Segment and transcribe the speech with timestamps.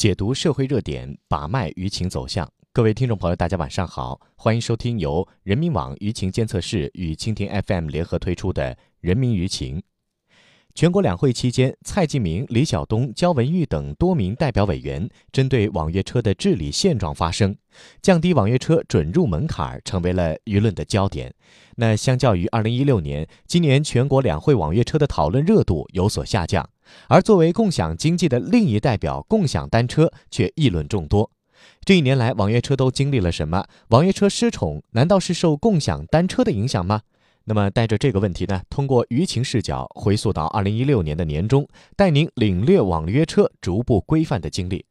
[0.00, 2.50] 解读社会热点，把脉舆情走向。
[2.72, 9.78] 各位听众朋友，大家晚上好，欢迎收听由人民网舆情监测室与蜻蜓 FM 联合推出的《人民舆情》。
[10.74, 17.54] 全国两会期间，蔡继明、李晓东、焦文玉等多名代表委员针对网约车的治理现状发声，
[18.00, 21.34] 降低网约车准入门槛成为了舆论的焦点。
[21.76, 26.66] 那相较于二零一六年，今年全国两会网约车的讨论热度有所下降。
[27.08, 31.30] 而作为共享经济的另一代表，共享单车却议论众多。
[31.84, 33.64] 这一年来，网约车都经历了什么？
[33.88, 37.02] 网约车失宠，难道是受共享单车的影响吗？
[37.44, 41.66] 那么，带着这个问题呢，通过舆情视角回溯到二零一六年的年中，
[41.96, 44.84] 带您领略网约车逐步规范的经历。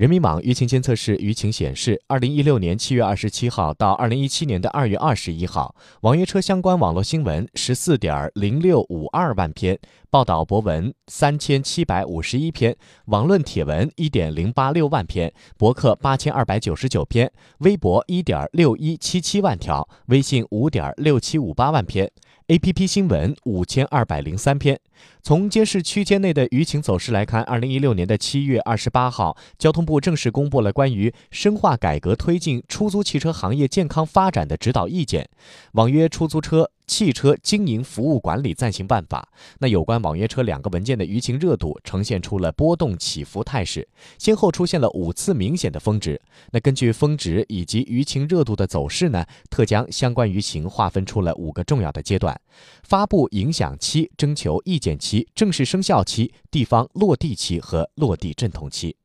[0.00, 9.78] 人民网舆情监测室舆情显示，二零一六年七月二十七号到二零一七年的二月二十一号，网约车相关网络新闻十四点零六五二万篇，
[10.08, 12.74] 报道博文三千七百五十一篇，
[13.08, 22.10] 网论帖文一点零八六万篇，博客八千二百九十九篇，微博一点六一七七万条，微信五点六七五八万篇。
[22.50, 24.80] A P P 新闻五千二百零三篇。
[25.22, 35.28] 从监视区间内的舆情走势来看，二零一六年的七月二十八号，交通部正式公布了关于深化改革推进出租汽车行业健康发展的指导意见——
[35.74, 36.72] 网约出租车。
[36.90, 39.28] 汽车经营服务管理暂行办法，
[39.60, 43.88] 那有关网约车两个文件的舆情热度呈现出了波动起伏态势，
[44.18, 46.20] 先后出现了五次明显的峰值。
[46.50, 52.38] 那根据峰值以及舆情热度的走势呢，特将相关舆情划分出了五个重要的阶段：
[52.82, 58.96] 发布影响期、征求意见期、正式生效期、地方落地期和落地阵痛期。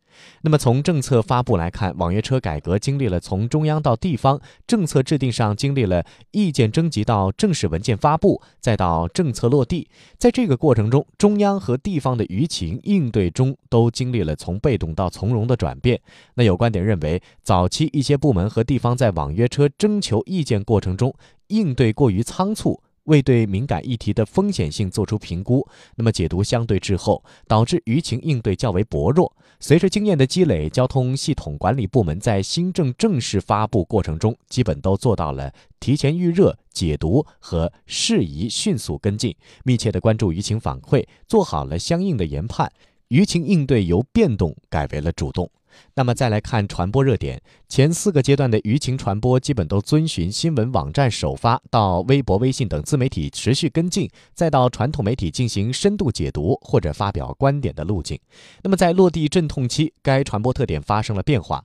[0.42, 16.00] 那么从政策发布来看，网约车改革经历了从中央到地方政策制定上经历了意见征集到正式文件发布，再到政策落地，在这个过程中，中央和地方的舆情应对中都经历了从被动到从容的转变。
[16.36, 21.14] 那有观点认为，早期一些部门和地方在网约车征求意见过程中
[21.48, 22.82] 应对过于仓促。
[23.06, 29.36] 未对敏感议题的风险性作出评估，那么解读相对滞后，导致舆情应对较为薄弱。
[29.60, 42.72] 随着经验的积累，交通系统管理部门在新政正式发布过程中，基本都做到了提前预热、解读和适宜迅速跟进，密切的关注舆情反馈，做好了相应的研判。
[43.10, 45.50] 舆情应对由变动改为了主动。
[45.96, 58.20] 那么再来看传播热点，前四个阶段的舆情传播基本都遵循新闻网站首发到微博、微信等自媒体持续跟进，再到传统媒体进行深度解读或者发表观点的路径。
[58.64, 61.64] 那么在落地阵痛期，该传播特点发生了变化。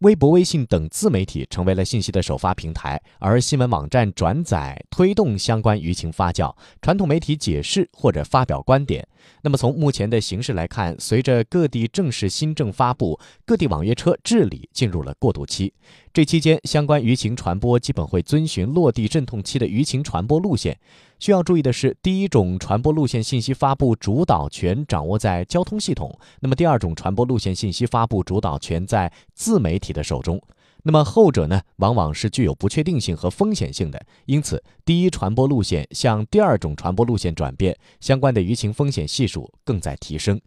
[0.00, 9.06] 微博、微信等自媒体成为了信息的首发平台，而新闻网站转载推动相关舆情发酵，传统媒体解释或者发表观点。
[9.42, 15.72] 那么从目前的形势来看，随着各地正式新政发布，各地网约车治理进入了过渡期。
[16.12, 20.78] 这期间，相关舆情传播基本会遵循落地阵痛期的舆情传播路线。
[21.18, 30.40] 需要注意的是，第一种传播路线信息发布主导权掌握在交通系统，那么第二种传播路线信息发布主导权在自媒体的手中。
[30.82, 40.40] 那么后者呢，往往是具有不确定性和风险性的，因此第一传播路线向第二种传播路线转变，相关的舆情风险系数更在提升。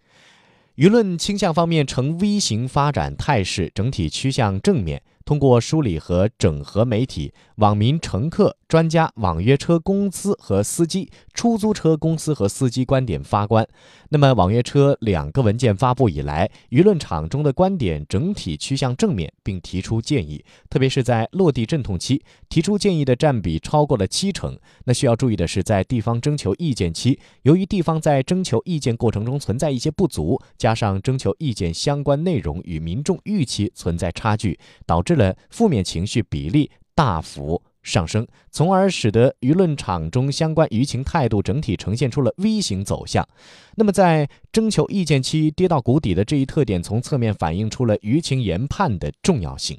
[0.75, 5.03] 舆论倾向方面呈 V 型发展态势，整体趋向正面。
[5.25, 13.63] 通过梳理和整合媒体、网民、乘客、专家、网约车公司和司机、出租车公司和司机观点发观。
[14.09, 20.44] 那么，网约车两个文件发布以来，舆论场中的观点整体趋向正面，并提出建议。
[20.72, 24.57] 特别是在落地阵痛期，提出建议的占比超过了七成。
[24.85, 34.57] 那需要注意的是，在地方征求意见期，由于地方在征求意见过程中存在一些不足，加上征求意见相关内容与民众预期存在差距，
[34.88, 35.13] 导致。
[35.13, 43.27] 了负面情绪比例大幅上升，从而使得舆论场中相关舆情态度整体呈现出了 V 型走向。
[43.75, 49.77] 那么，在征求意见期跌到谷底的这一特点，从侧面反映出了舆情研判的重要性。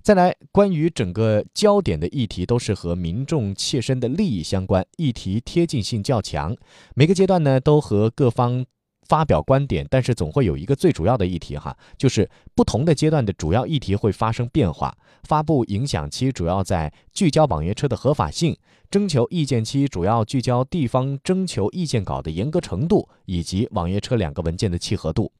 [0.00, 6.56] 再来，关于整个焦点的议题都是和民众切身的利益相关，议题贴近性较强，
[6.94, 8.64] 每个阶段呢都和各方。
[9.08, 14.94] 发表观点，但是总会有一个最主要的议题哈，就是不同的阶段的主要议题会发生变化。
[15.24, 18.56] 发布影响期主要在聚焦网约车的合法性，
[18.90, 25.32] 征求意见期主要聚焦地方征求意见稿的严格程度以及网约车两个文件的契合度。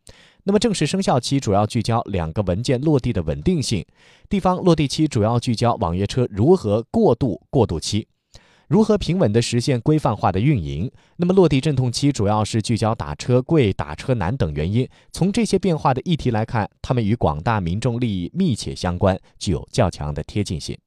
[0.45, 3.85] 那么正式生效期主要聚焦两个文件落地的稳定性，
[4.31, 8.09] 地方落地期主要聚焦网约车如何过渡过渡期。
[8.69, 10.91] 如何平稳地实现规范化的运营？
[11.17, 14.87] 那么落地阵痛期主要是聚焦打车贵、打车难等原因。
[15.11, 20.79] 从这些变化的议题来看，它们与广大民众利益密切相关，具有较强的贴近性。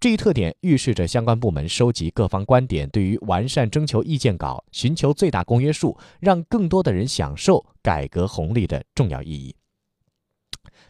[0.00, 9.54] 这一特点预示着相关部门收集各方观点，对于完善征求意见稿、寻求最大公约数，让更多的人享受改革红利的重要意义。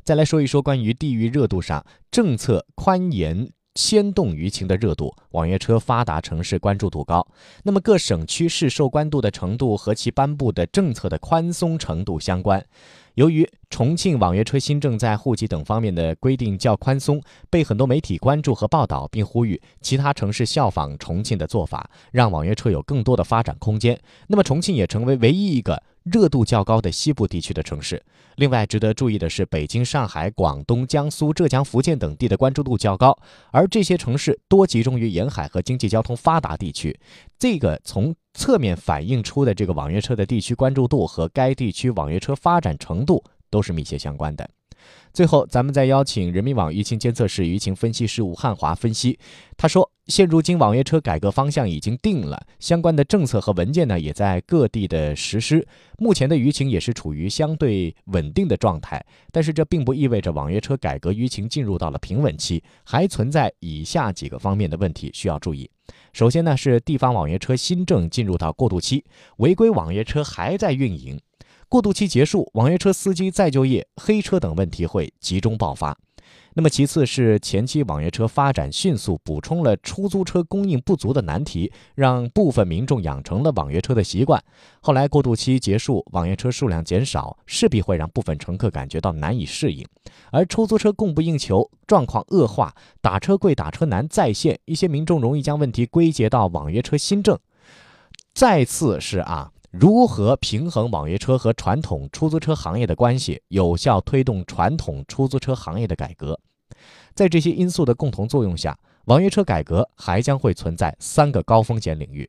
[0.03, 3.51] 再来说一说关于地域热度上政策宽严。
[3.75, 7.27] 牵动舆情的热度，网约车发达城市关注度高。
[7.63, 12.65] 那么各省区市受关注的程度和其颁布的政策的宽松程度相关。
[13.15, 17.21] 由于重庆网约车新政在户籍等方面的规定较宽松，
[17.51, 23.99] 被很多媒体关注和报道，并呼吁其他城市效仿重庆的做法，让网约车有更多的发展空间。
[24.29, 25.83] 那么重庆也成为唯一一个。
[26.05, 28.03] 热度较高的西部地区的城市。
[28.37, 33.17] 另外，值得注意的是，北京、上海、广东、江苏、浙江、福建等地的关注度较高，
[33.51, 36.99] 而这些城市多集中于沿海和经济交通发达地区。
[37.39, 44.49] 这个从侧面反映出的这个网约车的地区关注度和该地区网约车发展程度都是密切相关的。
[45.13, 49.19] 最后，咱们再邀请人民网舆情监测室舆情分析师吴汉华分析。
[49.59, 55.67] 他说，现如今网约车改革方向已经定了，相关的政策和文件呢也在各地的实施，
[55.99, 59.05] 目前的舆情也是处于相对稳定的状态。
[59.31, 65.71] 但是这并不意味着网约车改革舆情进入到了平稳期，还存在以下几个方面的问题需要注意。
[66.15, 69.05] 首先呢是地方网约车新政进入到过渡期，
[69.37, 71.21] 违规网约车还在运营。
[71.73, 75.97] 过渡期结束，网约车司机再就业、黑车等问题会集中爆发。
[76.53, 84.39] 那么，其次是前期网约车发展迅速，补充了出租车供应不足的难题，让部分民众养成了网约车的习惯。
[84.83, 89.83] 后来过渡期结束，网约车数量减少，势必会让部分乘客感觉到难以适应。
[90.31, 97.39] 而出租车供不应求，状况恶化，打车贵、打车难再现，一些民众容易将问题归结到网约车新政。
[98.35, 99.53] 再次是啊。
[99.73, 106.39] 如何平衡网约车和传统出租车行业的关系，有效推动传统出租车行业的改革？
[107.15, 112.29] 在这些因素的共同作用下，网约车改革还将会存在三个高风险领域。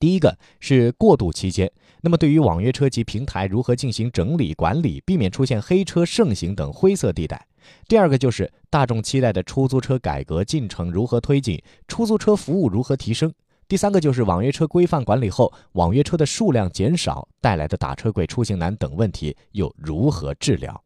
[0.00, 1.70] 第一个是过渡期间，
[2.00, 7.46] 那么对于网约车及平台如何进行整理管理，避免出现黑车盛行等灰色地带？
[7.86, 13.32] 第二个就是大众期待的出租车改革进程如何推进，出租车服务如何提升？
[13.68, 20.80] 第三个就是网约车规范管理后，网约车的数量减少带来的打车贵、出行难等问题又如何治疗？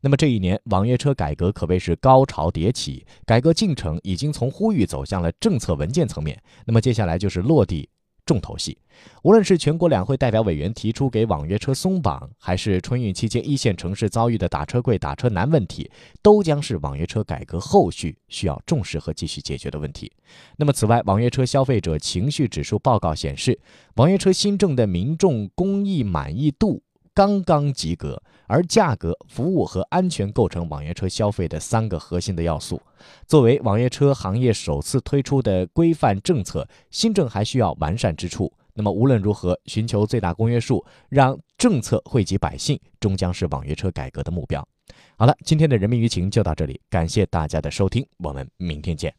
[0.00, 6.40] 那么这一年网约车改革可谓是高潮迭起，改革进程已经从呼吁走向了政策文件层面。
[6.64, 7.86] 那么接下来就是落地。
[8.28, 8.76] 重头戏，
[9.22, 15.90] 无论是全国两会代表委员提出给网约车松绑，还是春运期间一线城市遭遇的打车贵、打车难问题，
[16.22, 20.12] 都将是网约车改革后续需要重视和继续解决的问题。
[20.58, 23.58] 那么，此外，网约车消费者情绪指数报告显示，
[23.94, 26.82] 网约车新政的民众公益满意度。
[27.18, 32.80] 刚刚及格，而价格、服务和安全构成网约车消费的三个核心的要素。
[33.26, 38.52] 作为网约车行业首次推出的规范政策，新政还需要完善之处。
[38.72, 44.64] 那么无论如何，寻求最大公约数，让政策惠及百姓，终将是网约车改革的目标。
[45.16, 49.12] 好了，今天的人民舆情就到这里，感谢大家的收听，我们明天见。